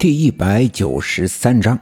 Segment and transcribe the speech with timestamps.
[0.00, 1.76] 第一百九十三章，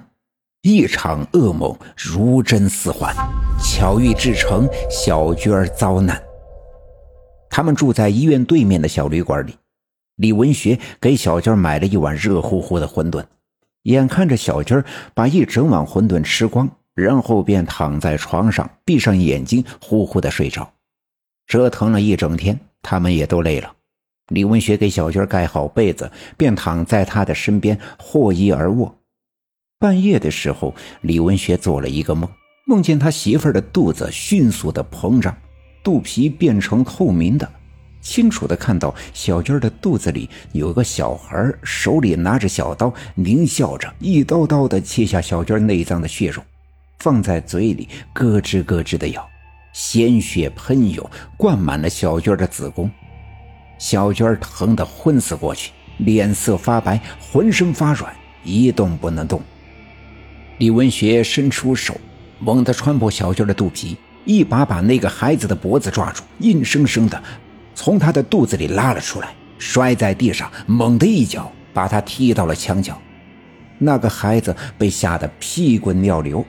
[0.63, 3.15] 一场噩梦如真似幻，
[3.63, 6.19] 巧遇制成小娟儿遭难。
[7.51, 9.55] 他们住在医院对面的小旅馆里，
[10.15, 13.23] 李文学给小娟买了一碗热乎乎的馄饨，
[13.83, 20.67] 眼看着小娟儿把一整碗馄饨吃光，然后便躺在床上闭上眼睛，呼呼的睡着。
[21.47, 23.76] 折腾了一整天，他们也都累了。
[24.29, 28.99] 李文学给小娟盖好被子，便躺在她的身边或衣而卧。
[29.79, 32.29] 半夜的时候，李文学做了一个梦，
[32.67, 35.37] 梦见他媳妇儿的肚子迅速的膨胀，
[35.85, 37.49] 肚皮变成透明的，
[38.01, 46.43] 清楚的看到小娟的肚子里有个小孩，手里拿着小刀，狞笑着，一刀刀的切下小娟内脏的血肉，
[46.99, 49.29] 放在嘴里咯吱咯吱的咬，
[49.75, 52.91] 鲜血喷涌，灌满了小娟的子宫。
[53.79, 59.43] 小娟疼得昏死过去，脸色发白，浑身发软，一动不能动。
[60.59, 61.95] 李文学伸出手，
[62.39, 67.23] 猛地穿破小娟的肚皮，一把把那个孩子的脖子抓住，硬生生的
[67.75, 72.99] 从他的肚子里拉了出来，摔在地上，猛地一脚把他踢到了墙角。
[73.79, 76.43] 那个孩子被吓得屁滚尿流，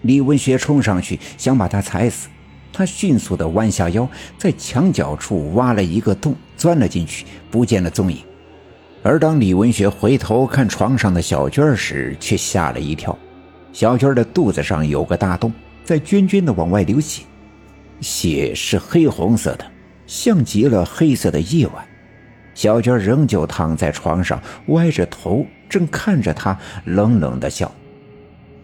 [0.00, 2.28] 李文学冲上去想把他踩死。
[2.76, 8.18] 他迅速地弯下腰，在墙角处挖了一个洞，钻了进去，不见了踪影。
[9.02, 13.18] 而当李文学回头看床上的小娟时，却吓了一跳。
[13.72, 15.50] 小娟的肚子上有个大洞，
[15.84, 17.22] 在涓涓地往外流血，
[18.02, 19.64] 血是黑红色的，
[20.06, 21.82] 像极了黑色的夜晚。
[22.52, 27.72] 小娟仍旧躺在床上，歪着头，正看着他，冷冷地笑。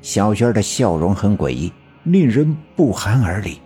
[0.02, 3.58] 小娟的笑容很诡异，令人不寒而栗。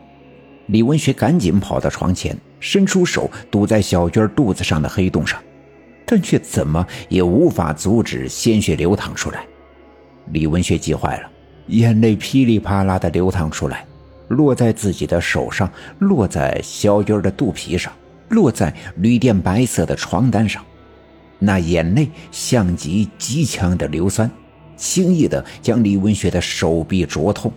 [0.67, 5.41] 李文学赶紧跑到床前，伸出手堵在小娟肚子上的黑洞上，
[6.05, 9.47] 但却怎么也无法阻止鲜血流淌出来。
[10.33, 11.31] 李文学急坏了，
[11.69, 13.87] 眼泪噼里啪啦的流淌出来，
[14.29, 17.93] 落在自己的手上，落在小娟的肚皮上，
[18.31, 20.65] 落在旅店白色的床单上。
[21.39, 24.29] 那眼泪像极极强的硫酸，
[24.77, 27.53] 轻易的将李文学的手臂灼痛。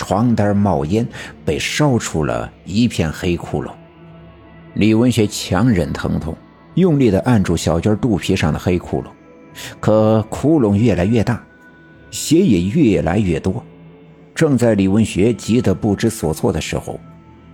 [0.00, 1.06] 床单冒烟，
[1.44, 3.70] 被烧出了一片黑窟窿。
[4.72, 6.34] 李文学强忍疼痛，
[6.74, 9.08] 用力地按住小娟肚皮上的黑窟窿，
[9.78, 11.44] 可窟窿越来越大，
[12.10, 13.62] 血也越来越多。
[14.34, 16.98] 正在李文学急得不知所措的时候，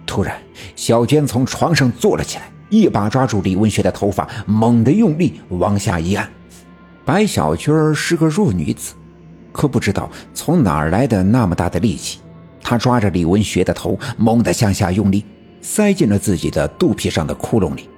[0.06, 0.36] 突然，
[0.76, 6.30] 小娟从床上坐了起来，一把抓住李文学的头发，猛地用力往下一按。
[7.04, 8.94] 白小娟是个弱女子，
[9.50, 12.20] 可不知道从哪儿来的那么大的力气。
[12.68, 15.24] 他抓着李文学的头，猛地向下用力，
[15.62, 17.88] 塞进了自己的肚皮上的窟窿里。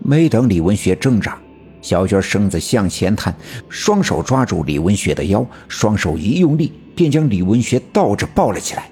[0.00, 1.38] 没等李文学挣扎，
[1.80, 3.34] 小娟身子向前探，
[3.70, 8.90] 双手抓住李文学的腰，双手一用力，便将李文学倒着抱了起来，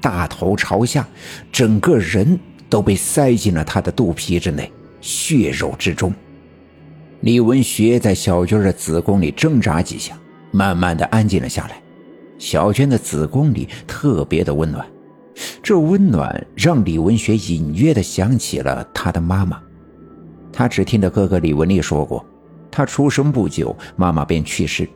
[0.00, 1.04] 大头朝下，
[1.50, 2.38] 整个人
[2.68, 4.70] 都被塞进了他的肚皮之内，
[5.00, 6.14] 血肉之中。
[7.22, 10.16] 李文学在小娟的子宫里挣扎几下，
[10.52, 11.83] 慢慢的安静了下来。
[12.38, 14.86] 小娟的子宫里特别的温暖，
[15.62, 19.60] 这温暖让李文学隐约的想起了他的妈妈。
[20.52, 22.24] 他只听得哥哥李文丽说过，
[22.70, 24.88] 他出生不久，妈妈便去世，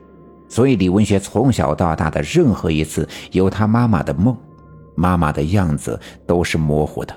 [0.49, 4.37] 所以李文学从小到大的任何一次有他妈妈的梦，
[4.95, 7.15] 妈妈的样子都是模糊的。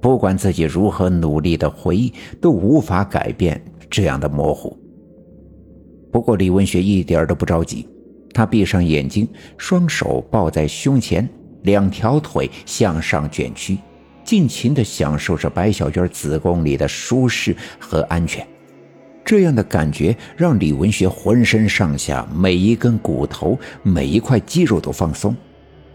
[0.00, 4.74] 不管自己如何努力的回忆，都无法改变这样的模糊。
[6.10, 7.86] 不过李文学一点都不着急。
[8.32, 11.28] 他闭上眼睛，双手抱在胸前，
[11.62, 13.78] 两条腿向上卷曲，
[14.24, 18.46] 尽情地享受着白小娟子宫里的舒适和安全。
[19.24, 25.36] 这样的感觉让李文学浑身上下每一根骨头、每一块肌肉都放松，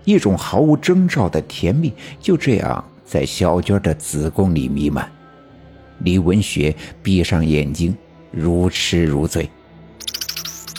[0.04, 5.12] 一种毫无征兆的甜蜜就这样在小娟的子宫里弥漫。
[6.00, 7.96] 李文学闭上眼睛，
[8.32, 9.50] 如痴如醉。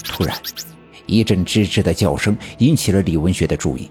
[0.05, 0.34] 突然。
[1.07, 3.91] 一阵吱吱的叫声引起了李文学的注意，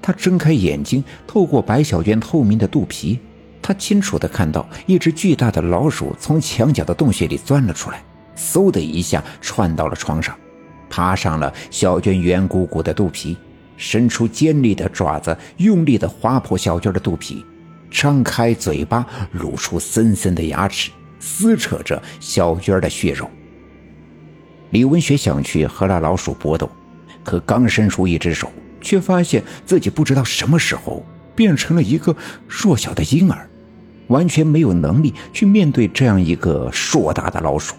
[0.00, 3.18] 他睁开眼睛，透过白小娟透明的肚皮，
[3.60, 8.02] 他清楚地看到一只巨大的老鼠从墙角的洞穴里钻了出来，
[8.36, 10.36] 嗖的一下窜到了床上，
[10.90, 13.36] 爬上了小娟圆鼓鼓的肚皮，
[13.76, 17.44] 伸出尖利的爪子，用力地划破小娟的肚皮，
[17.90, 20.90] 张开嘴巴，露出森森的牙齿，
[21.20, 23.30] 撕扯着小娟的血肉。
[24.72, 26.68] 李文学想去和那老鼠搏斗，
[27.22, 31.04] 可刚伸出一只手，却发现自己不知道什么时候
[31.34, 32.16] 变成了一个
[32.48, 33.48] 弱小的婴儿，
[34.06, 37.74] 完全没有能力去面对这样一个硕大的老鼠。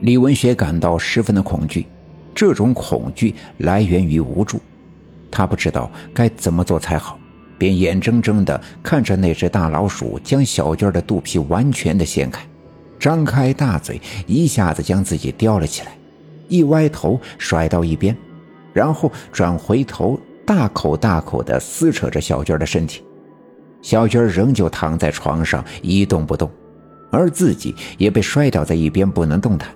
[0.00, 1.86] 李文学感到十分的恐惧，
[2.34, 4.60] 这种恐惧来源于无助，
[5.30, 7.16] 他不知道该怎么做才好，
[7.56, 12.44] 便眼睁睁地看着那只大老鼠将小娟的肚皮完全的掀开，
[12.98, 15.92] 张开大嘴，一下子将自己叼了起来，
[16.50, 18.14] 一歪头甩到一边，
[18.74, 23.02] 然后转回头，大口大口地撕扯着小娟的身体，
[23.80, 26.50] 小娟仍旧躺在床上一动不动，
[27.10, 29.70] 而自己也被摔倒在一边，不能动弹。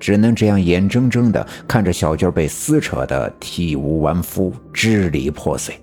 [0.00, 5.74] 只能这样眼睁睁地看着小娟被撕扯得体无完肤、支离破碎。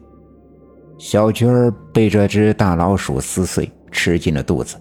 [1.00, 4.76] 小娟被这只大老鼠撕碎，吃进了肚子。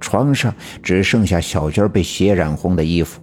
[0.00, 3.22] 床上只剩下小娟被血染红的衣服。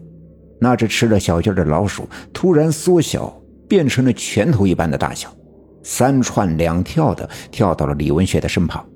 [0.63, 3.35] 那只吃了小鸡的老鼠突然缩小，
[3.67, 5.35] 变成了拳头一般的大小，
[5.81, 8.87] 三窜两跳的跳到了李文学的身旁。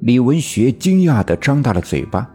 [0.00, 2.28] 李文学惊讶的张大了嘴巴。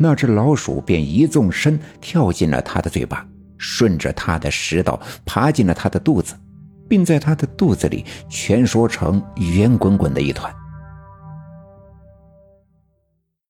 [0.00, 6.34] 那只老鼠便一纵身跳进了他的嘴巴，顺着他的食道爬进了他的肚子，
[6.88, 10.54] 并在他的肚子里蜷缩成圆滚滚的一团。